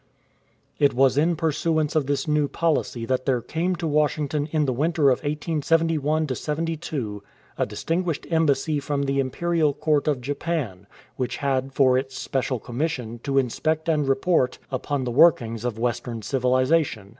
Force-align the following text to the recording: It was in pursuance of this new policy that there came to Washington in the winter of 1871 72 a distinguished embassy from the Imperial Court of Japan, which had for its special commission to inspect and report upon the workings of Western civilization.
It 0.79 0.95
was 0.95 1.15
in 1.15 1.35
pursuance 1.35 1.95
of 1.95 2.07
this 2.07 2.27
new 2.27 2.47
policy 2.47 3.05
that 3.05 3.27
there 3.27 3.39
came 3.39 3.75
to 3.75 3.85
Washington 3.85 4.47
in 4.51 4.65
the 4.65 4.73
winter 4.73 5.09
of 5.11 5.19
1871 5.19 6.27
72 6.27 7.21
a 7.55 7.67
distinguished 7.67 8.25
embassy 8.31 8.79
from 8.79 9.03
the 9.03 9.19
Imperial 9.19 9.75
Court 9.75 10.07
of 10.07 10.19
Japan, 10.19 10.87
which 11.17 11.37
had 11.37 11.71
for 11.71 11.99
its 11.99 12.17
special 12.17 12.57
commission 12.57 13.19
to 13.21 13.37
inspect 13.37 13.87
and 13.87 14.07
report 14.09 14.57
upon 14.71 15.03
the 15.03 15.11
workings 15.11 15.63
of 15.63 15.77
Western 15.77 16.23
civilization. 16.23 17.09